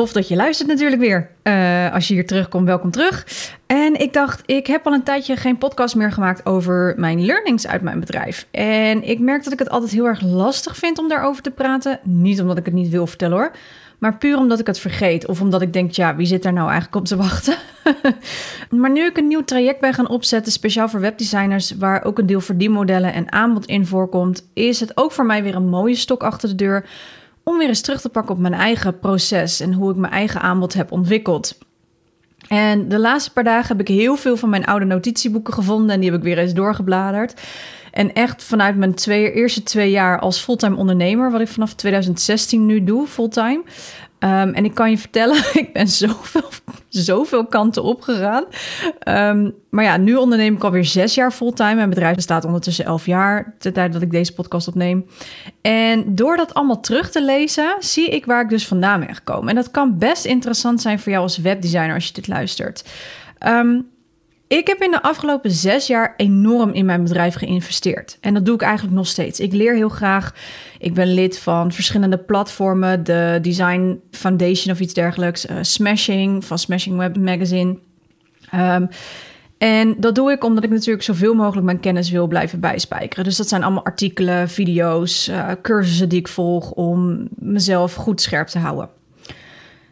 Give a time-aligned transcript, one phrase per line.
[0.00, 1.30] tof dat je luistert natuurlijk weer.
[1.42, 3.26] Uh, als je hier terugkomt, welkom terug.
[3.66, 7.66] En ik dacht, ik heb al een tijdje geen podcast meer gemaakt over mijn learnings
[7.66, 8.46] uit mijn bedrijf.
[8.50, 12.00] En ik merk dat ik het altijd heel erg lastig vind om daarover te praten.
[12.02, 13.50] Niet omdat ik het niet wil vertellen hoor.
[13.98, 15.26] Maar puur omdat ik het vergeet.
[15.26, 17.54] Of omdat ik denk, ja, wie zit daar nou eigenlijk op te wachten?
[18.80, 22.26] maar nu ik een nieuw traject ben gaan opzetten, speciaal voor webdesigners, waar ook een
[22.26, 26.22] deel verdienmodellen en aanbod in voorkomt, is het ook voor mij weer een mooie stok
[26.22, 26.86] achter de deur
[27.50, 30.40] om weer eens terug te pakken op mijn eigen proces en hoe ik mijn eigen
[30.40, 31.58] aanbod heb ontwikkeld.
[32.48, 36.00] En de laatste paar dagen heb ik heel veel van mijn oude notitieboeken gevonden en
[36.00, 37.40] die heb ik weer eens doorgebladerd.
[37.90, 42.66] En echt vanuit mijn twee, eerste twee jaar als fulltime ondernemer, wat ik vanaf 2016
[42.66, 43.62] nu doe, fulltime,
[44.20, 46.48] Ehm, en ik kan je vertellen, ik ben zoveel,
[46.88, 48.44] zoveel kanten opgegaan.
[49.08, 51.74] Um, maar ja, nu onderneem ik alweer zes jaar fulltime.
[51.74, 55.06] Mijn bedrijf bestaat ondertussen elf jaar, de tijd dat ik deze podcast opneem.
[55.60, 59.48] En door dat allemaal terug te lezen, zie ik waar ik dus vandaan ben gekomen.
[59.48, 62.84] En dat kan best interessant zijn voor jou als webdesigner als je dit luistert.
[63.46, 63.88] Um,
[64.58, 68.18] ik heb in de afgelopen zes jaar enorm in mijn bedrijf geïnvesteerd.
[68.20, 69.40] En dat doe ik eigenlijk nog steeds.
[69.40, 70.34] Ik leer heel graag.
[70.78, 73.04] Ik ben lid van verschillende platformen.
[73.04, 75.46] De Design Foundation of iets dergelijks.
[75.46, 77.78] Uh, Smashing van Smashing Web Magazine.
[78.54, 78.88] Um,
[79.58, 83.24] en dat doe ik omdat ik natuurlijk zoveel mogelijk mijn kennis wil blijven bijspijkeren.
[83.24, 88.46] Dus dat zijn allemaal artikelen, video's, uh, cursussen die ik volg om mezelf goed scherp
[88.46, 88.88] te houden.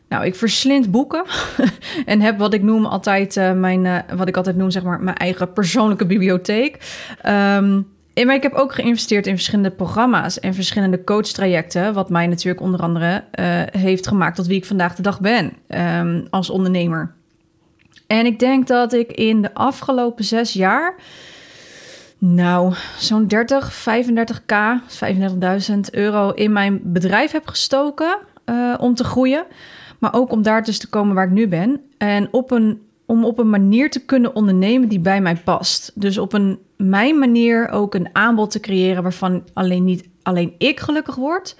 [0.09, 1.25] Nou, ik verslind boeken
[2.07, 5.01] en heb wat ik noem altijd uh, mijn, uh, wat ik altijd noem, zeg maar,
[5.01, 6.75] mijn eigen persoonlijke bibliotheek.
[7.27, 12.27] Um, en maar ik heb ook geïnvesteerd in verschillende programma's en verschillende coachtrajecten, wat mij
[12.27, 16.51] natuurlijk onder andere uh, heeft gemaakt tot wie ik vandaag de dag ben um, als
[16.51, 17.15] ondernemer.
[18.07, 20.95] En ik denk dat ik in de afgelopen zes jaar,
[22.19, 24.55] nou, zo'n 30, 35k,
[25.71, 28.19] 35.000 euro in mijn bedrijf heb gestoken
[28.79, 29.45] om te groeien.
[29.99, 31.81] Maar ook om daar dus te komen waar ik nu ben.
[31.99, 35.93] En op een, om op een manier te kunnen ondernemen die bij mij past.
[35.95, 40.81] Dus op een, mijn manier ook een aanbod te creëren waarvan alleen niet alleen ik
[40.81, 41.57] gelukkig word,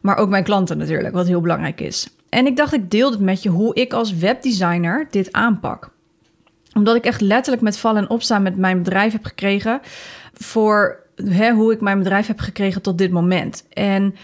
[0.00, 2.08] maar ook mijn klanten natuurlijk, wat heel belangrijk is.
[2.28, 5.90] En ik dacht, ik deel het met je hoe ik als webdesigner dit aanpak.
[6.74, 9.80] Omdat ik echt letterlijk met vallen en opstaan met mijn bedrijf heb gekregen
[10.32, 13.66] voor hè, hoe ik mijn bedrijf heb gekregen tot dit moment.
[13.68, 14.14] En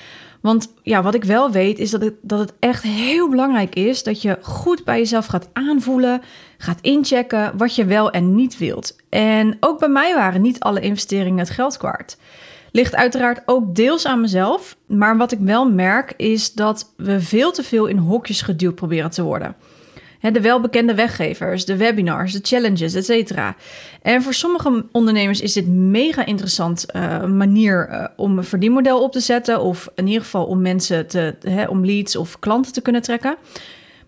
[0.46, 4.02] want ja, wat ik wel weet is dat het, dat het echt heel belangrijk is
[4.02, 6.22] dat je goed bij jezelf gaat aanvoelen,
[6.58, 8.96] gaat inchecken wat je wel en niet wilt.
[9.08, 12.16] En ook bij mij waren niet alle investeringen het geld waard.
[12.70, 17.52] Ligt uiteraard ook deels aan mezelf, maar wat ik wel merk is dat we veel
[17.52, 19.56] te veel in hokjes geduwd proberen te worden
[20.32, 23.38] de welbekende weggevers, de webinars, de challenges, etc.
[24.02, 29.12] En voor sommige ondernemers is dit mega interessant uh, manier uh, om een verdienmodel op
[29.12, 29.60] te zetten.
[29.60, 31.34] Of in ieder geval om mensen te,
[31.68, 33.36] om leads of klanten te kunnen trekken.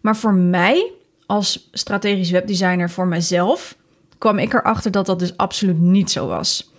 [0.00, 0.92] Maar voor mij,
[1.26, 3.76] als strategisch webdesigner voor mijzelf,
[4.18, 6.72] kwam ik erachter dat dat dus absoluut niet zo was.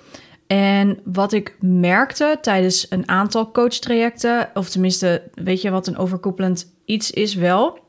[0.48, 6.74] En wat ik merkte tijdens een aantal coachtrajecten, of tenminste, weet je wat een overkoepelend
[6.86, 7.80] iets is wel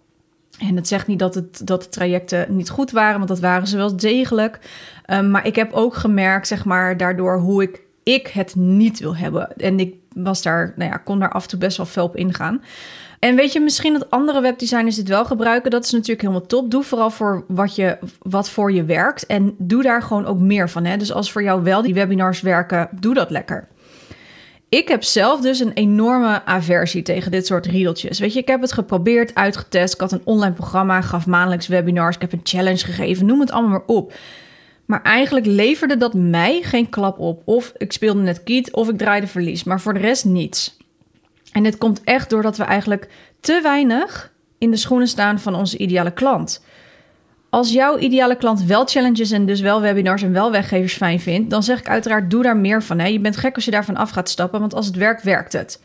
[0.69, 3.69] en het zegt niet dat, het, dat de trajecten niet goed waren, want dat waren
[3.69, 4.59] ze wel degelijk.
[5.07, 9.17] Um, maar ik heb ook gemerkt, zeg maar, daardoor hoe ik, ik het niet wil
[9.17, 9.57] hebben.
[9.57, 12.17] En ik was daar, nou ja, kon daar af en toe best wel fel op
[12.17, 12.63] ingaan.
[13.19, 15.71] En weet je, misschien dat andere webdesigners dit wel gebruiken.
[15.71, 16.71] Dat is natuurlijk helemaal top.
[16.71, 19.27] Doe vooral voor wat, je, wat voor je werkt.
[19.27, 20.85] En doe daar gewoon ook meer van.
[20.85, 20.97] Hè?
[20.97, 23.69] Dus als voor jou wel die webinars werken, doe dat lekker.
[24.71, 28.19] Ik heb zelf dus een enorme aversie tegen dit soort riedeltjes.
[28.19, 29.95] Weet je, ik heb het geprobeerd, uitgetest.
[29.95, 32.15] Ik had een online programma, gaf maandelijks webinars.
[32.15, 34.13] Ik heb een challenge gegeven, noem het allemaal maar op.
[34.85, 37.43] Maar eigenlijk leverde dat mij geen klap op.
[37.45, 39.65] Of ik speelde net kiet, of ik draaide verlies.
[39.65, 40.77] Maar voor de rest niets.
[41.53, 43.09] En dit komt echt doordat we eigenlijk
[43.41, 46.65] te weinig in de schoenen staan van onze ideale klant.
[47.51, 51.51] Als jouw ideale klant wel challenges en dus wel webinars en wel weggevers fijn vindt,
[51.51, 53.13] dan zeg ik uiteraard: doe daar meer van.
[53.13, 55.81] Je bent gek als je daarvan af gaat stappen, want als het werkt, werkt het.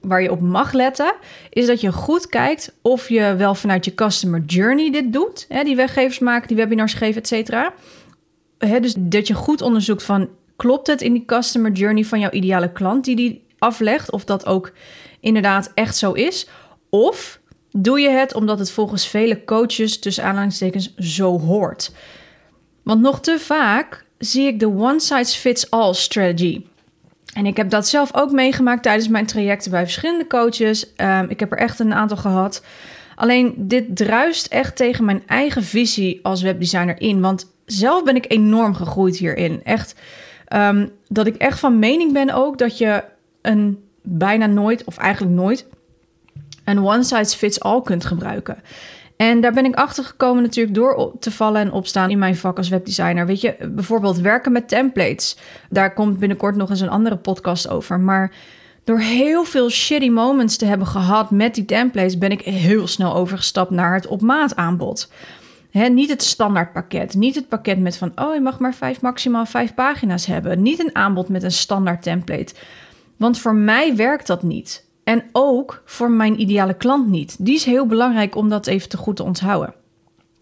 [0.00, 1.14] Waar je op mag letten,
[1.50, 5.46] is dat je goed kijkt of je wel vanuit je customer journey dit doet.
[5.48, 7.72] Hè, die weggevers maken, die webinars geven, et cetera.
[8.58, 12.72] Dus dat je goed onderzoekt van klopt het in die customer journey van jouw ideale
[12.72, 14.72] klant die die aflegt, of dat ook
[15.20, 16.48] inderdaad echt zo is.
[16.90, 17.40] Of
[17.78, 21.92] doe je het omdat het volgens vele coaches tussen aanhalingstekens zo hoort.
[22.82, 26.64] Want nog te vaak zie ik de one size fits all strategy.
[27.34, 30.92] En ik heb dat zelf ook meegemaakt tijdens mijn trajecten bij verschillende coaches.
[30.96, 32.64] Um, ik heb er echt een aantal gehad.
[33.14, 37.20] Alleen dit druist echt tegen mijn eigen visie als webdesigner in.
[37.20, 39.60] Want zelf ben ik enorm gegroeid hierin.
[39.64, 39.94] Echt
[40.54, 43.04] um, dat ik echt van mening ben ook dat je
[43.42, 45.66] een bijna nooit, of eigenlijk nooit,
[46.66, 48.56] een one size fits all kunt gebruiken.
[49.16, 52.56] En daar ben ik achter gekomen natuurlijk door te vallen en opstaan in mijn vak
[52.56, 53.26] als webdesigner.
[53.26, 55.36] Weet je, bijvoorbeeld werken met templates.
[55.70, 58.00] Daar komt binnenkort nog eens een andere podcast over.
[58.00, 58.32] Maar
[58.84, 63.14] door heel veel shitty moments te hebben gehad met die templates, ben ik heel snel
[63.14, 65.10] overgestapt naar het op maat aanbod.
[65.70, 67.14] He, niet het standaard pakket.
[67.14, 70.62] Niet het pakket met van, oh, je mag maar vijf, maximaal vijf pagina's hebben.
[70.62, 72.54] Niet een aanbod met een standaard template.
[73.16, 74.85] Want voor mij werkt dat niet.
[75.06, 77.36] En ook voor mijn ideale klant niet.
[77.38, 79.74] Die is heel belangrijk om dat even te goed te onthouden.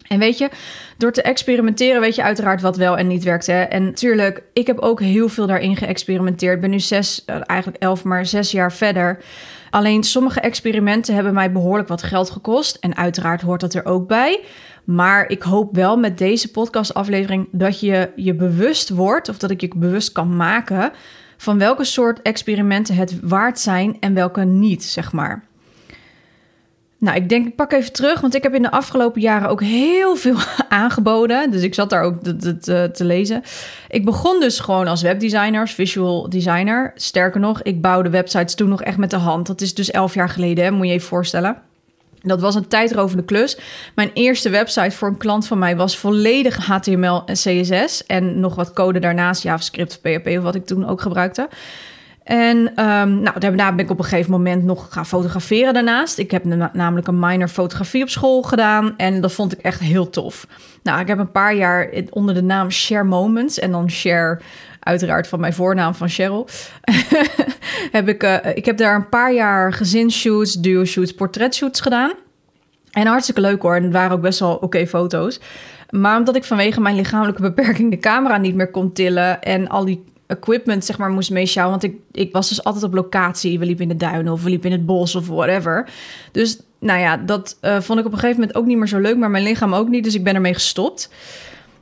[0.07, 0.49] En weet je,
[0.97, 3.47] door te experimenteren weet je uiteraard wat wel en niet werkt.
[3.47, 3.61] Hè?
[3.61, 6.55] En natuurlijk, ik heb ook heel veel daarin geëxperimenteerd.
[6.55, 9.23] Ik ben nu zes, eh, eigenlijk elf, maar zes jaar verder.
[9.69, 12.77] Alleen sommige experimenten hebben mij behoorlijk wat geld gekost.
[12.79, 14.39] En uiteraard hoort dat er ook bij.
[14.83, 19.61] Maar ik hoop wel met deze podcastaflevering dat je je bewust wordt, of dat ik
[19.61, 20.91] je bewust kan maken
[21.37, 25.43] van welke soort experimenten het waard zijn en welke niet, zeg maar.
[26.97, 29.61] Nou, ik denk, ik pak even terug, want ik heb in de afgelopen jaren ook
[29.61, 30.37] heel veel
[30.69, 31.51] aangeboden.
[31.51, 33.43] Dus ik zat daar ook te, te, lezen.
[33.89, 36.91] Ik begon dus gewoon als webdesigner, visual designer.
[36.95, 39.47] Sterker nog, ik bouwde websites toen nog echt met de hand.
[39.47, 41.57] Dat is dus elf jaar geleden, moet je je even voorstellen.
[42.25, 43.57] Dat was een tijdrovende klus.
[43.95, 48.05] Mijn eerste website voor een klant van mij was volledig HTML en CSS.
[48.05, 51.49] En nog wat code daarnaast, JavaScript, PHP of wat ik toen ook gebruikte.
[52.25, 56.17] En um, nou, daarna ben ik op een gegeven moment nog gaan fotograferen daarnaast.
[56.17, 56.43] Ik heb
[56.73, 60.47] namelijk een minor fotografie op school gedaan en dat vond ik echt heel tof.
[60.83, 64.39] Nou, ik heb een paar jaar onder de naam Share Moments en dan Share
[64.79, 66.47] uiteraard van mijn voornaam van Cheryl.
[67.91, 72.11] heb ik, uh, ik heb daar een paar jaar gezinsshoots, duo-shoots, portretshoots gedaan.
[72.91, 73.75] En hartstikke leuk hoor.
[73.75, 75.39] En het waren ook best wel oké foto's.
[75.89, 79.85] Maar omdat ik vanwege mijn lichamelijke beperking de camera niet meer kon tillen en al
[79.85, 81.79] die equipment zeg maar moest meesjouwen.
[81.79, 83.59] Want ik, ik was dus altijd op locatie.
[83.59, 85.89] We liepen in de duinen of we liepen in het bos of whatever.
[86.31, 88.99] Dus nou ja, dat uh, vond ik op een gegeven moment ook niet meer zo
[88.99, 89.17] leuk.
[89.17, 90.03] Maar mijn lichaam ook niet.
[90.03, 91.09] Dus ik ben ermee gestopt.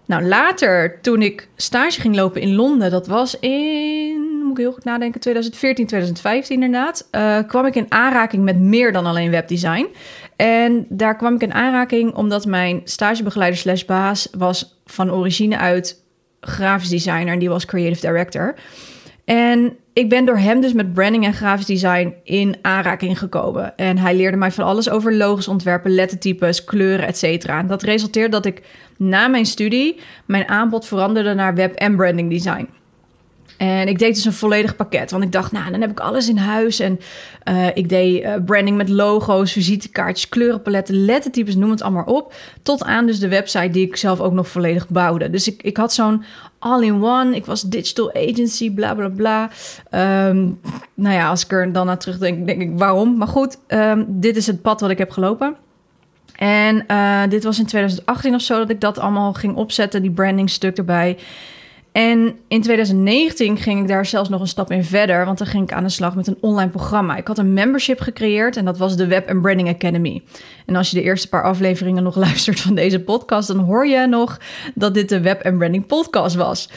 [0.05, 4.71] Nou, later, toen ik stage ging lopen in Londen, dat was in, moet ik heel
[4.71, 9.87] goed nadenken, 2014, 2015 inderdaad, uh, kwam ik in aanraking met meer dan alleen webdesign.
[10.35, 16.02] En daar kwam ik in aanraking omdat mijn stagebegeleider slash baas was van origine uit
[16.45, 18.55] grafisch designer en die was creative director.
[19.25, 23.77] En ik ben door hem dus met branding en grafisch design in aanraking gekomen.
[23.77, 27.67] En hij leerde mij van alles over logisch ontwerpen, lettertypes, kleuren, etc.
[27.67, 28.61] Dat resulteerde dat ik
[28.97, 32.67] na mijn studie mijn aanbod veranderde naar web en branding design.
[33.57, 35.11] En ik deed dus een volledig pakket.
[35.11, 36.79] Want ik dacht, nou, dan heb ik alles in huis.
[36.79, 36.99] En
[37.49, 42.33] uh, ik deed uh, branding met logo's, visitekaartjes, kleurenpaletten, lettertypes, noem het allemaal op.
[42.63, 45.29] Tot aan dus de website die ik zelf ook nog volledig bouwde.
[45.29, 46.23] Dus ik, ik had zo'n
[46.59, 47.35] all-in-one.
[47.35, 49.49] Ik was digital agency, bla bla bla.
[50.27, 50.59] Um,
[50.93, 53.17] nou ja, als ik er dan naar terugdenk, denk ik waarom.
[53.17, 55.55] Maar goed, um, dit is het pad wat ik heb gelopen.
[56.35, 60.11] En uh, dit was in 2018 of zo dat ik dat allemaal ging opzetten, die
[60.11, 61.17] branding stuk erbij.
[61.93, 65.63] En in 2019 ging ik daar zelfs nog een stap in verder, want dan ging
[65.63, 67.15] ik aan de slag met een online programma.
[67.15, 70.23] Ik had een membership gecreëerd en dat was de Web Branding Academy.
[70.65, 74.07] En als je de eerste paar afleveringen nog luistert van deze podcast, dan hoor je
[74.07, 74.39] nog
[74.75, 76.69] dat dit de Web Branding podcast was.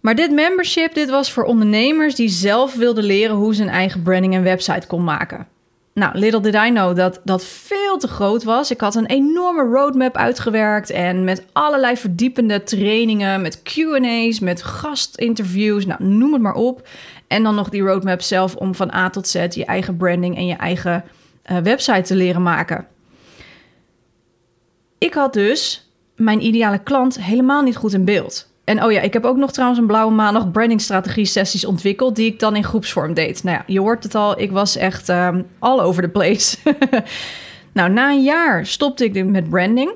[0.00, 4.02] Maar dit membership, dit was voor ondernemers die zelf wilden leren hoe ze een eigen
[4.02, 5.46] branding en website kon maken.
[6.00, 8.70] Nou, little did I know dat dat veel te groot was.
[8.70, 15.86] Ik had een enorme roadmap uitgewerkt en met allerlei verdiepende trainingen, met Q&A's, met gastinterviews,
[15.86, 16.88] nou, noem het maar op.
[17.26, 20.46] En dan nog die roadmap zelf om van A tot Z je eigen branding en
[20.46, 21.04] je eigen
[21.50, 22.86] uh, website te leren maken.
[24.98, 28.49] Ik had dus mijn ideale klant helemaal niet goed in beeld.
[28.70, 32.16] En oh ja, ik heb ook nog trouwens een blauwe maandag brandingstrategie sessies ontwikkeld...
[32.16, 33.42] die ik dan in groepsvorm deed.
[33.42, 36.56] Nou ja, je hoort het al, ik was echt um, all over the place.
[37.72, 39.92] nou, na een jaar stopte ik met branding.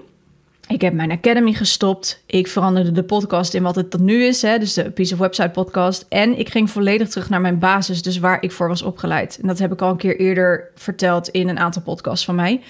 [0.69, 2.23] Ik heb mijn academy gestopt.
[2.27, 5.21] Ik veranderde de podcast in wat het tot nu is, hè, dus de Piece of
[5.21, 6.07] Website podcast.
[6.09, 9.39] En ik ging volledig terug naar mijn basis, dus waar ik voor was opgeleid.
[9.43, 12.61] En dat heb ik al een keer eerder verteld in een aantal podcasts van mij.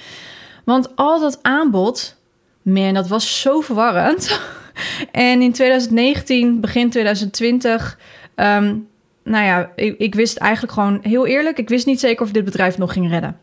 [0.64, 2.16] Want al dat aanbod,
[2.62, 4.40] man, dat was zo verwarrend...
[5.12, 7.98] en in 2019, begin 2020,
[8.36, 8.76] um, ehm,
[9.24, 12.44] nou ja, ik, ik, wist eigenlijk gewoon heel eerlijk, ik wist niet zeker of dit
[12.44, 13.38] bedrijf nog ging redden.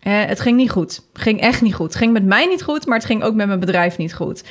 [0.00, 1.06] Eh, het ging niet goed.
[1.12, 1.94] Ging echt niet goed.
[1.94, 4.44] Ging met mij niet goed, maar het ging ook met mijn bedrijf niet goed.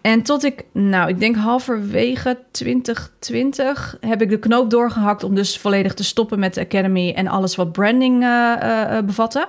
[0.00, 5.58] En tot ik, nou, ik denk halverwege 2020 heb ik de knoop doorgehakt om dus
[5.58, 9.48] volledig te stoppen met de Academy en alles wat branding uh, uh, bevatte.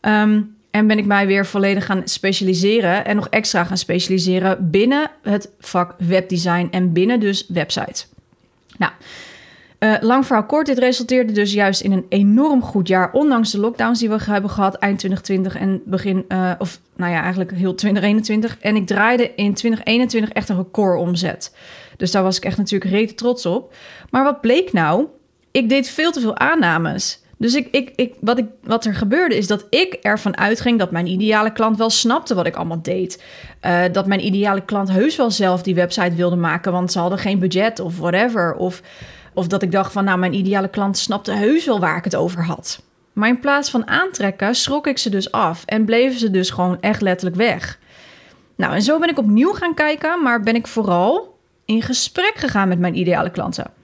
[0.00, 5.10] Um, en ben ik mij weer volledig gaan specialiseren en nog extra gaan specialiseren binnen
[5.22, 8.06] het vak webdesign en binnen dus websites.
[8.78, 8.92] Nou,
[9.78, 13.58] uh, lang verhaal kort, dit resulteerde dus juist in een enorm goed jaar, ondanks de
[13.58, 17.74] lockdowns die we hebben gehad eind 2020 en begin, uh, of nou ja, eigenlijk heel
[17.74, 18.58] 2021.
[18.60, 21.54] En ik draaide in 2021 echt een recordomzet.
[21.96, 23.74] Dus daar was ik echt natuurlijk rete trots op.
[24.10, 25.06] Maar wat bleek nou?
[25.50, 27.21] Ik deed veel te veel aannames.
[27.42, 30.90] Dus ik, ik, ik, wat, ik, wat er gebeurde is dat ik ervan uitging dat
[30.90, 33.22] mijn ideale klant wel snapte wat ik allemaal deed.
[33.62, 37.18] Uh, dat mijn ideale klant heus wel zelf die website wilde maken, want ze hadden
[37.18, 38.54] geen budget of whatever.
[38.54, 38.82] Of,
[39.34, 42.16] of dat ik dacht van, nou, mijn ideale klant snapte heus wel waar ik het
[42.16, 42.82] over had.
[43.12, 46.80] Maar in plaats van aantrekken, schrok ik ze dus af en bleven ze dus gewoon
[46.80, 47.78] echt letterlijk weg.
[48.56, 52.68] Nou, en zo ben ik opnieuw gaan kijken, maar ben ik vooral in gesprek gegaan
[52.68, 53.81] met mijn ideale klanten.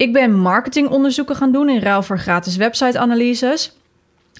[0.00, 3.76] Ik ben marketingonderzoeken gaan doen in ruil voor gratis website-analyses.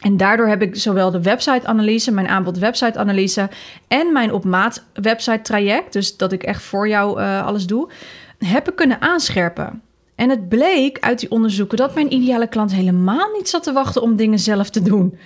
[0.00, 3.49] En daardoor heb ik zowel de website-analyse, mijn aanbod website-analyse
[3.88, 7.90] en mijn op maat website-traject, dus dat ik echt voor jou uh, alles doe,
[8.38, 9.83] heb ik kunnen aanscherpen.
[10.14, 14.02] En het bleek uit die onderzoeken dat mijn ideale klant helemaal niet zat te wachten
[14.02, 15.19] om dingen zelf te doen.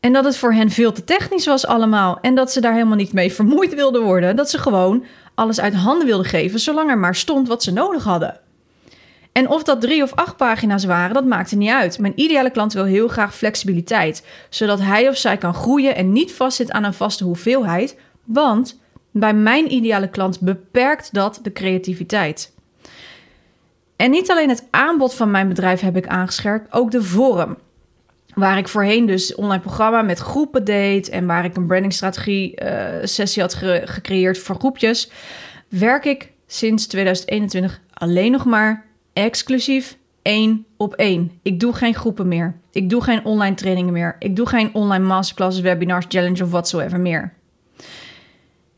[0.00, 2.18] En dat het voor hen veel te technisch was allemaal.
[2.20, 4.36] En dat ze daar helemaal niet mee vermoeid wilden worden.
[4.36, 5.04] Dat ze gewoon
[5.34, 8.40] alles uit handen wilden geven, zolang er maar stond wat ze nodig hadden.
[9.38, 11.98] En of dat drie of acht pagina's waren, dat maakte niet uit.
[11.98, 16.32] Mijn ideale klant wil heel graag flexibiliteit, zodat hij of zij kan groeien en niet
[16.32, 18.80] vastzit aan een vaste hoeveelheid, want
[19.10, 22.54] bij mijn ideale klant beperkt dat de creativiteit.
[23.96, 27.56] En niet alleen het aanbod van mijn bedrijf heb ik aangescherpt, ook de vorm.
[28.34, 32.88] Waar ik voorheen dus online programma met groepen deed en waar ik een brandingstrategie uh,
[33.02, 33.54] sessie had
[33.84, 35.10] gecreëerd voor groepjes,
[35.68, 38.86] werk ik sinds 2021 alleen nog maar
[39.24, 41.32] exclusief één op één.
[41.42, 42.56] Ik doe geen groepen meer.
[42.72, 44.16] Ik doe geen online trainingen meer.
[44.18, 47.32] Ik doe geen online masterclasses, webinars, challenge of whatsoever meer.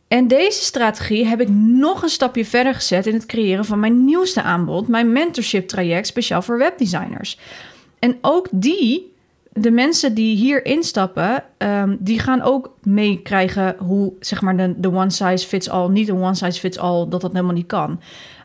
[0.09, 4.05] En deze strategie heb ik nog een stapje verder gezet in het creëren van mijn
[4.05, 7.39] nieuwste aanbod, mijn mentorship traject speciaal voor webdesigners.
[7.99, 9.13] En ook die,
[9.53, 14.93] de mensen die hier instappen, um, die gaan ook meekrijgen hoe zeg maar de, de
[14.93, 18.01] one size fits all, niet een one size fits all, dat dat helemaal niet kan.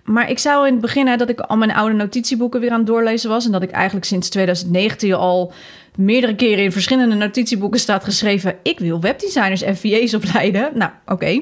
[0.06, 2.88] Maar ik zou in het begin dat ik al mijn oude notitieboeken weer aan het
[2.88, 3.46] doorlezen was.
[3.46, 5.54] En dat ik eigenlijk sinds 2019 al
[5.96, 10.72] meerdere keren in verschillende notitieboeken staat geschreven: ik wil webdesigners en VA's opleiden.
[10.74, 11.42] Nou, oké.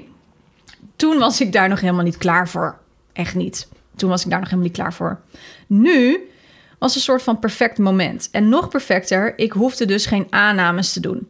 [0.96, 2.78] Toen was ik daar nog helemaal niet klaar voor.
[3.14, 3.68] Echt niet.
[3.96, 5.20] Toen was ik daar nog helemaal niet klaar voor.
[5.68, 6.30] Nu
[6.80, 8.30] was een soort van perfect moment.
[8.32, 11.28] En nog perfecter, ik hoefde dus geen aannames te doen.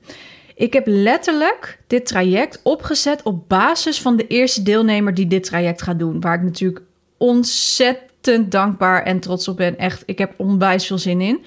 [0.55, 5.81] Ik heb letterlijk dit traject opgezet op basis van de eerste deelnemer die dit traject
[5.81, 6.21] gaat doen.
[6.21, 6.81] Waar ik natuurlijk
[7.17, 9.77] ontzettend dankbaar en trots op ben.
[9.77, 11.43] Echt, ik heb onwijs veel zin in.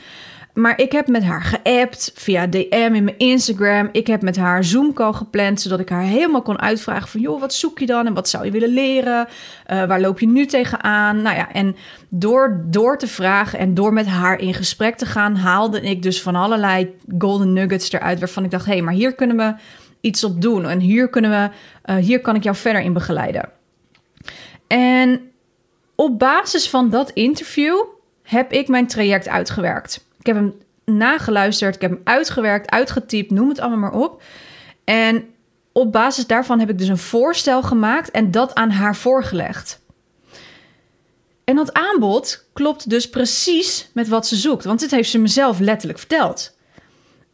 [0.56, 3.88] Maar ik heb met haar geappt via DM in mijn Instagram.
[3.92, 7.20] Ik heb met haar Zoom-call gepland, zodat ik haar helemaal kon uitvragen van...
[7.20, 9.26] joh, wat zoek je dan en wat zou je willen leren?
[9.26, 11.22] Uh, waar loop je nu tegenaan?
[11.22, 11.76] Nou ja, en
[12.08, 15.36] door, door te vragen en door met haar in gesprek te gaan...
[15.36, 18.18] haalde ik dus van allerlei golden nuggets eruit...
[18.18, 19.54] waarvan ik dacht, hey, maar hier kunnen we
[20.00, 20.68] iets op doen.
[20.68, 21.50] En hier, kunnen we,
[21.92, 23.48] uh, hier kan ik jou verder in begeleiden.
[24.66, 25.20] En
[25.96, 27.76] op basis van dat interview
[28.22, 30.06] heb ik mijn traject uitgewerkt.
[30.18, 34.22] Ik heb hem nageluisterd, ik heb hem uitgewerkt, uitgetypt, noem het allemaal maar op.
[34.84, 35.24] En
[35.72, 39.80] op basis daarvan heb ik dus een voorstel gemaakt en dat aan haar voorgelegd.
[41.44, 45.58] En dat aanbod klopt dus precies met wat ze zoekt, want dit heeft ze mezelf
[45.58, 46.55] letterlijk verteld.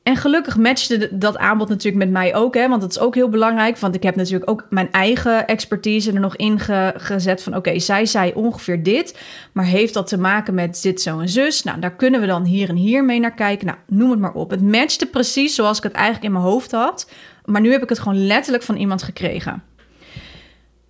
[0.02, 3.28] En gelukkig matchte dat aanbod natuurlijk met mij ook, hè, want dat is ook heel
[3.28, 3.78] belangrijk.
[3.78, 6.58] Want ik heb natuurlijk ook mijn eigen expertise er nog in
[6.96, 7.56] gezet van...
[7.56, 9.18] oké, zij zei ongeveer dit,
[9.52, 11.62] maar heeft dat te maken met dit, zo en zus?
[11.62, 13.66] Nou, daar kunnen we dan hier en hier mee naar kijken.
[13.66, 14.50] Nou, noem het maar op.
[14.50, 17.10] Het matchte precies zoals ik het eigenlijk in mijn hoofd had.
[17.44, 19.62] Maar nu heb ik het gewoon letterlijk van iemand gekregen.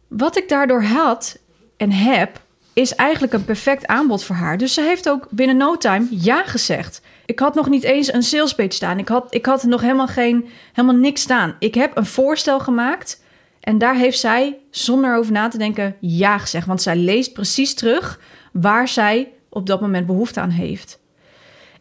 [0.08, 1.38] Wat ik daardoor had
[1.76, 2.40] en heb,
[2.72, 4.58] is eigenlijk een perfect aanbod voor haar.
[4.58, 7.02] Dus ze heeft ook binnen no time ja gezegd.
[7.32, 8.98] Ik had nog niet eens een sales page staan.
[8.98, 11.56] Ik had, ik had nog helemaal, geen, helemaal niks staan.
[11.58, 13.22] Ik heb een voorstel gemaakt.
[13.60, 16.66] En daar heeft zij, zonder over na te denken, ja gezegd.
[16.66, 18.20] Want zij leest precies terug
[18.52, 21.00] waar zij op dat moment behoefte aan heeft.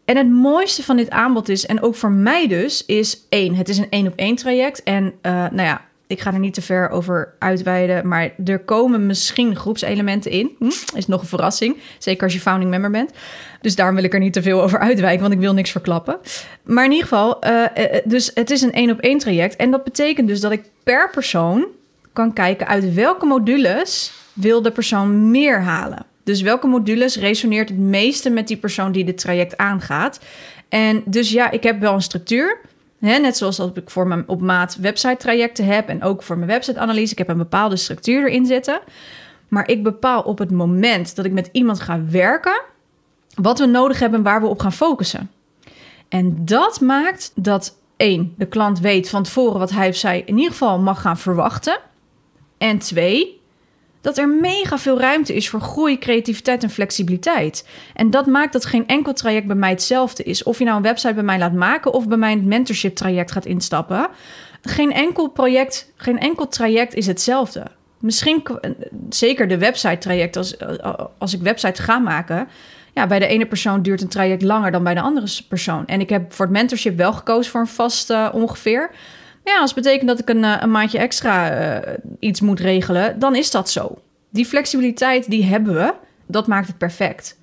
[0.06, 3.70] En het mooiste van dit aanbod is, en ook voor mij dus, is één, het
[3.70, 4.84] is een één op één traject.
[4.84, 9.06] En uh, nou ja, Ik ga er niet te ver over uitweiden, maar er komen
[9.06, 10.56] misschien groepselementen in.
[10.60, 10.96] Hm?
[10.96, 13.12] Is nog een verrassing, zeker als je founding member bent.
[13.62, 16.18] Dus daarom wil ik er niet te veel over uitwijken, want ik wil niks verklappen.
[16.64, 17.66] Maar in ieder geval, uh,
[18.04, 19.56] dus het is een één op één traject.
[19.56, 21.66] En dat betekent dus dat ik per persoon
[22.14, 26.06] kan kijken uit welke modules wil de persoon meer halen.
[26.24, 30.20] Dus welke modules resoneert het meeste met die persoon die dit traject aangaat.
[30.70, 32.60] En dus ja, ik heb wel een structuur.
[33.02, 36.50] Net zoals dat ik voor mijn op maat website trajecten heb en ook voor mijn
[36.50, 37.12] website analyse.
[37.12, 38.80] Ik heb een bepaalde structuur erin zitten.
[39.48, 42.62] Maar ik bepaal op het moment dat ik met iemand ga werken,
[43.36, 45.32] wat we nodig hebben en waar we op gaan focussen.
[46.10, 50.38] En dat maakt dat één, de klant weet van tevoren wat hij of zij in
[50.38, 51.80] ieder geval mag gaan verwachten.
[52.58, 53.41] En twee,
[54.02, 57.68] dat er mega veel ruimte is voor groei, creativiteit en flexibiliteit.
[57.94, 60.44] En dat maakt dat geen enkel traject bij mij hetzelfde is.
[60.44, 63.32] Of je nou een website bij mij laat maken of bij mij een mentorship traject
[63.32, 64.08] gaat instappen.
[64.62, 67.64] Geen enkel project, geen enkel traject is hetzelfde.
[68.00, 68.44] Misschien
[69.10, 70.56] zeker de website traject als,
[71.18, 72.48] als ik website ga maken.
[72.94, 75.88] Ja, bij de ene persoon duurt een traject langer dan bij de andere persoon.
[75.88, 78.92] En ik heb voor het mentorship wel gekozen voor een vast uh, ongeveer.
[79.44, 83.20] Ja, als het betekent dat ik een, eh, een maandje extra uh, iets moet regelen,
[83.20, 83.98] dan is dat zo.
[84.30, 85.94] Die flexibiliteit, die hebben we.
[86.26, 87.38] Dat maakt het perfect.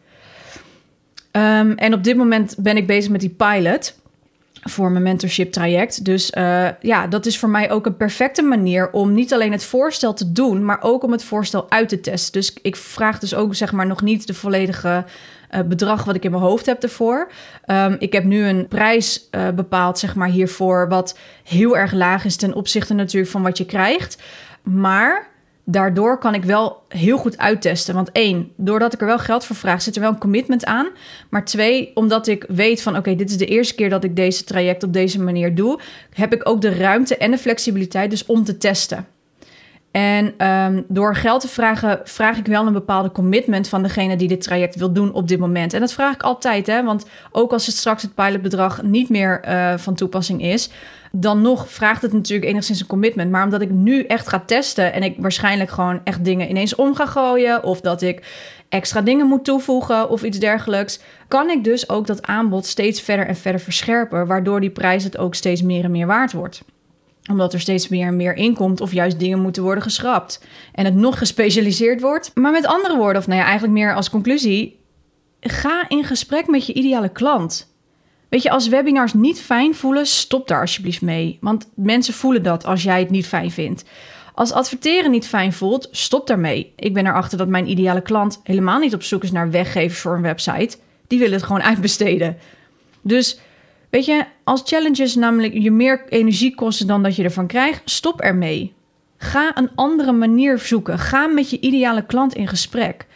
[1.33, 3.95] Um, en op dit moment ben ik bezig met die pilot
[4.63, 6.05] voor mijn mentorship traject.
[6.05, 9.65] Dus uh, ja, dat is voor mij ook een perfecte manier om niet alleen het
[9.65, 12.33] voorstel te doen, maar ook om het voorstel uit te testen.
[12.33, 15.05] Dus ik vraag dus ook zeg maar nog niet de volledige
[15.51, 17.31] uh, bedrag wat ik in mijn hoofd heb ervoor.
[17.67, 22.25] Um, ik heb nu een prijs uh, bepaald zeg maar hiervoor wat heel erg laag
[22.25, 24.23] is ten opzichte natuurlijk van wat je krijgt.
[24.63, 25.29] Maar
[25.65, 27.95] daardoor kan ik wel heel goed uittesten.
[27.95, 30.89] Want één, doordat ik er wel geld voor vraag, zit er wel een commitment aan.
[31.31, 34.45] Maar twee, omdat ik weet van oké, dit is de eerste keer dat ik deze
[34.45, 35.81] traject op deze manier doe,
[36.13, 39.07] heb ik ook de ruimte en de flexibiliteit dus om te testen.
[39.91, 44.29] En um, door geld te vragen, vraag ik wel een bepaalde commitment van degene die
[44.29, 45.73] dit traject wil doen op dit moment.
[45.73, 46.85] En dat vraag ik altijd, hè?
[46.85, 50.71] want ook als het straks het pilotbedrag niet meer uh, van toepassing is,
[51.13, 53.31] dan nog vraagt het natuurlijk enigszins een commitment.
[53.31, 56.95] Maar omdat ik nu echt ga testen en ik waarschijnlijk gewoon echt dingen ineens om
[56.95, 58.27] ga gooien, of dat ik
[58.69, 63.27] extra dingen moet toevoegen of iets dergelijks, kan ik dus ook dat aanbod steeds verder
[63.27, 66.63] en verder verscherpen, waardoor die prijs het ook steeds meer en meer waard wordt
[67.29, 70.45] omdat er steeds meer en meer inkomt of juist dingen moeten worden geschrapt.
[70.73, 72.31] En het nog gespecialiseerd wordt.
[72.35, 74.81] Maar met andere woorden, of nou ja, eigenlijk meer als conclusie.
[75.41, 77.73] Ga in gesprek met je ideale klant.
[78.29, 81.39] Weet je, als webinars niet fijn voelen, stop daar alsjeblieft mee.
[81.41, 83.85] Want mensen voelen dat als jij het niet fijn vindt.
[84.35, 86.73] Als adverteren niet fijn voelt, stop daarmee.
[86.77, 90.15] Ik ben erachter dat mijn ideale klant helemaal niet op zoek is naar weggevers voor
[90.15, 90.77] een website.
[91.07, 92.37] Die willen het gewoon uitbesteden.
[93.03, 93.39] Dus
[93.91, 98.21] weet je, als challenges namelijk je meer energie kosten dan dat je ervan krijgt, stop
[98.21, 98.75] ermee.
[99.17, 100.99] Ga een andere manier zoeken.
[100.99, 103.07] Ga met je ideale klant in gesprek.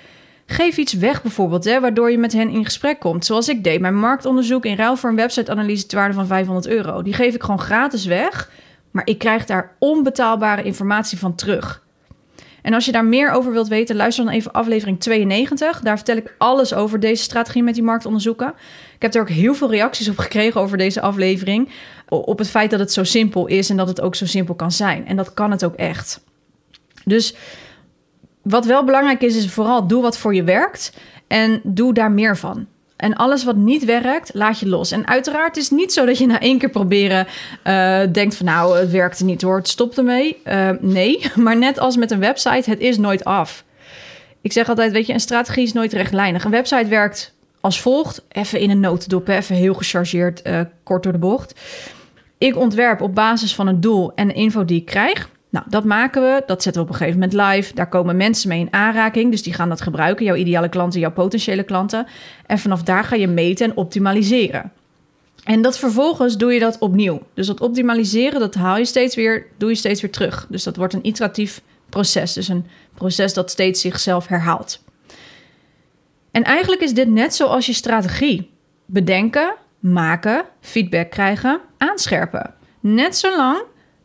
[0.47, 3.25] Geef iets weg bijvoorbeeld, hè, waardoor je met hen in gesprek komt.
[3.25, 3.81] Zoals ik deed.
[3.81, 7.03] Mijn marktonderzoek in ruil voor een website-analyse ter waarde van 500 euro.
[7.03, 8.51] Die geef ik gewoon gratis weg.
[8.91, 11.82] Maar ik krijg daar onbetaalbare informatie van terug.
[12.63, 15.81] En als je daar meer over wilt weten, luister dan even aflevering 92.
[15.81, 18.55] Daar vertel ik alles over deze strategie met die marktonderzoeken.
[18.95, 21.69] Ik heb er ook heel veel reacties op gekregen over deze aflevering.
[22.09, 24.73] Op het feit dat het zo simpel is en dat het ook zo simpel kan
[24.73, 25.07] zijn.
[25.07, 26.25] En dat kan het ook echt.
[27.05, 27.35] Dus
[28.43, 30.93] wat wel belangrijk is, is vooral doe wat voor je werkt
[31.27, 32.67] en doe daar meer van.
[33.03, 34.91] En alles wat niet werkt, laat je los.
[34.91, 37.27] En uiteraard is het niet zo dat je na één keer proberen
[37.67, 40.41] uh, denkt van nou, het werkte niet hoor, het stopt ermee.
[40.45, 43.65] Uh, nee, maar net als met een website, het is nooit af.
[44.41, 46.45] Ik zeg altijd, weet je, een strategie is nooit rechtlijnig.
[46.45, 51.13] Een website werkt als volgt, even in een notendop, even heel gechargeerd, uh, kort door
[51.13, 51.61] de bocht.
[52.39, 55.29] Ik ontwerp op basis van een doel en de info die ik krijg.
[55.53, 57.75] Nou, dat maken we, dat zetten we op een gegeven moment live.
[57.75, 60.25] Daar komen mensen mee in aanraking, dus die gaan dat gebruiken.
[60.25, 62.07] Jouw ideale klanten, jouw potentiële klanten.
[62.47, 64.73] En vanaf daar ga je meten en optimaliseren.
[65.45, 67.21] En dat vervolgens doe je dat opnieuw.
[67.35, 70.47] Dus dat optimaliseren, dat haal je steeds weer, doe je steeds weer terug.
[70.49, 72.33] Dus dat wordt een iteratief proces.
[72.33, 74.85] Dus een proces dat steeds zichzelf herhaalt.
[76.31, 78.51] En eigenlijk is dit net zoals je strategie.
[78.87, 82.55] Bedenken, maken, feedback krijgen, aanscherpen.
[82.81, 83.63] Net zolang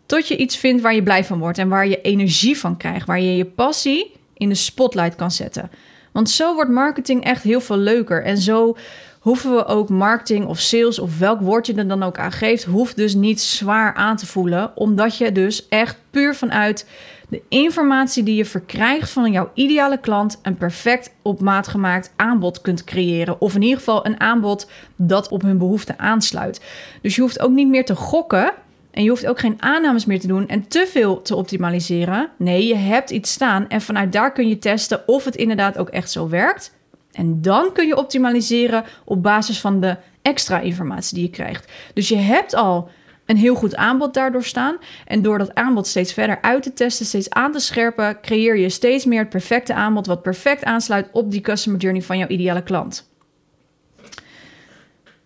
[0.08, 3.08] tot je iets vindt waar je blij van wordt en waar je energie van krijgt,
[3.08, 5.72] waar je je passie in de spotlight kan zetten.
[6.12, 8.24] Want zo wordt marketing echt heel veel leuker.
[8.24, 8.78] En zo
[9.20, 12.63] hoeven we ook marketing of sales of welk woord je er dan ook aan geeft,
[12.63, 16.88] hoeft dus niet zwaar aan te voelen, omdat je dus echt puur vanuit
[17.30, 22.62] de informatie die je verkrijgt van jouw ideale klant een perfect op maat gemaakt aanbod
[22.62, 23.41] kunt creëren.
[23.41, 26.62] Of in ieder geval een aanbod dat op hun behoeften aansluit.
[27.02, 28.54] Dus je hoeft ook niet meer te gokken
[28.97, 32.29] En je hoeft ook geen aannames meer te doen en te veel te optimaliseren.
[32.38, 35.89] Nee, je hebt iets staan en vanuit daar kun je testen of het inderdaad ook
[35.89, 36.75] echt zo werkt.
[37.12, 41.71] En dan kun je optimaliseren op basis van de extra informatie die je krijgt.
[41.93, 42.89] Dus je hebt al
[43.25, 44.77] een heel goed aanbod daardoor staan.
[45.05, 48.69] En door dat aanbod steeds verder uit te testen, steeds aan te scherpen, creëer je
[48.69, 52.63] steeds meer het perfecte aanbod wat perfect aansluit op die customer journey van jouw ideale
[52.63, 53.10] klant.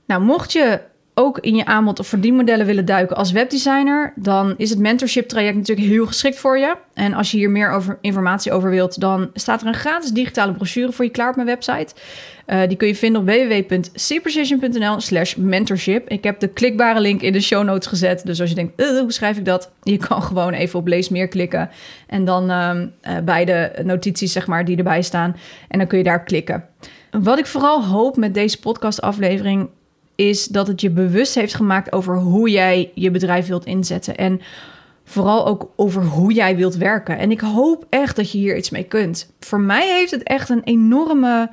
[0.05, 0.89] Nou, mocht je
[1.21, 5.55] ook in je aanbod of verdienmodellen willen duiken als webdesigner, dan is het mentorship traject
[5.55, 6.75] natuurlijk heel geschikt voor je.
[6.93, 10.53] En als je hier meer over, informatie over wilt, dan staat er een gratis digitale
[10.53, 11.93] brochure voor je klaar op mijn website.
[12.47, 16.09] Uh, die kun je vinden op www.cprecision.nl slash mentorship.
[16.09, 18.25] Ik heb de klikbare link in de show notes gezet.
[18.25, 19.71] Dus als je denkt, uh, hoe schrijf ik dat?
[19.83, 21.69] Je kan gewoon even op lees meer klikken.
[22.07, 22.71] En dan uh,
[23.23, 25.35] bij de notities zeg maar, die erbij staan.
[25.67, 26.65] En dan kun je daar klikken.
[27.11, 29.69] Wat ik vooral hoop met deze podcastaflevering
[30.15, 34.17] is dat het je bewust heeft gemaakt over hoe jij je bedrijf wilt inzetten.
[34.17, 34.41] En
[35.03, 37.17] vooral ook over hoe jij wilt werken.
[37.17, 39.31] En ik hoop echt dat je hier iets mee kunt.
[39.39, 41.49] Voor mij heeft het echt een enorme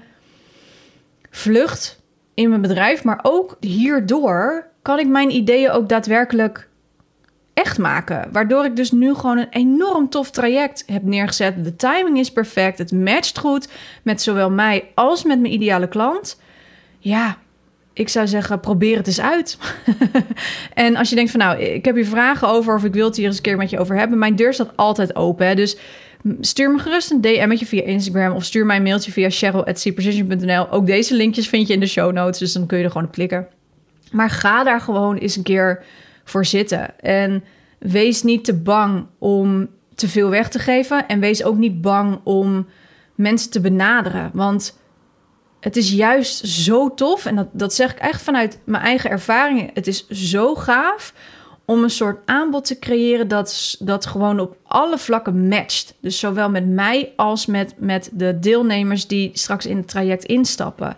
[1.30, 2.00] vlucht
[2.34, 3.04] in mijn bedrijf.
[3.04, 6.68] Maar ook hierdoor kan ik mijn ideeën ook daadwerkelijk
[7.54, 8.28] echt maken.
[8.32, 11.64] Waardoor ik dus nu gewoon een enorm tof traject heb neergezet.
[11.64, 12.78] De timing is perfect.
[12.78, 13.68] Het matcht goed
[14.02, 16.40] met zowel mij als met mijn ideale klant.
[16.98, 17.36] Ja,
[17.98, 19.58] ik zou zeggen, probeer het eens uit.
[20.74, 23.16] en als je denkt van nou, ik heb hier vragen over of ik wil het
[23.16, 24.18] hier eens een keer met je over hebben.
[24.18, 25.46] Mijn deur staat altijd open.
[25.46, 25.54] Hè?
[25.54, 25.76] Dus
[26.40, 30.70] stuur me gerust een DM'tje via Instagram of stuur mij een mailtje via cheryl.cprecision.nl.
[30.70, 33.06] Ook deze linkjes vind je in de show notes, dus dan kun je er gewoon
[33.06, 33.46] op klikken.
[34.10, 35.84] Maar ga daar gewoon eens een keer
[36.24, 37.00] voor zitten.
[37.00, 37.44] En
[37.78, 41.08] wees niet te bang om te veel weg te geven.
[41.08, 42.66] En wees ook niet bang om
[43.14, 44.30] mensen te benaderen.
[44.32, 44.78] Want
[45.60, 47.26] het is juist zo tof.
[47.26, 49.70] En dat, dat zeg ik echt vanuit mijn eigen ervaringen.
[49.74, 51.12] Het is zo gaaf
[51.64, 55.94] om een soort aanbod te creëren dat, dat gewoon op alle vlakken matcht.
[56.00, 60.96] Dus zowel met mij als met, met de deelnemers die straks in het traject instappen.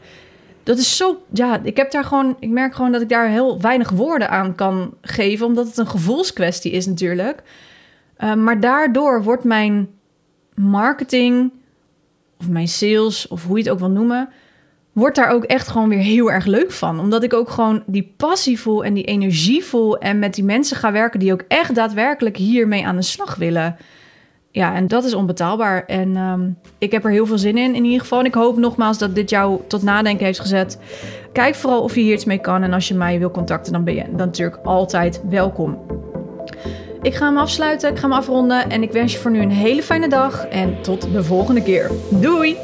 [0.62, 3.60] Dat is zo, ja, ik heb daar gewoon, ik merk gewoon dat ik daar heel
[3.60, 7.42] weinig woorden aan kan geven, omdat het een gevoelskwestie is natuurlijk.
[8.18, 9.88] Uh, maar daardoor wordt mijn
[10.54, 11.52] marketing
[12.38, 14.28] of mijn sales of hoe je het ook wil noemen,
[14.92, 17.00] wordt daar ook echt gewoon weer heel erg leuk van.
[17.00, 19.98] Omdat ik ook gewoon die passie voel en die energie voel.
[19.98, 23.76] En met die mensen ga werken die ook echt daadwerkelijk hiermee aan de slag willen.
[24.52, 25.84] Ja, en dat is onbetaalbaar.
[25.84, 28.18] En um, ik heb er heel veel zin in, in ieder geval.
[28.18, 30.78] En ik hoop nogmaals dat dit jou tot nadenken heeft gezet.
[31.32, 32.62] Kijk vooral of je hier iets mee kan.
[32.62, 35.78] En als je mij wil contacten, dan ben je dan natuurlijk altijd welkom.
[37.02, 38.70] Ik ga hem afsluiten, ik ga hem afronden.
[38.70, 40.46] En ik wens je voor nu een hele fijne dag.
[40.46, 41.90] En tot de volgende keer.
[42.10, 42.56] Doei!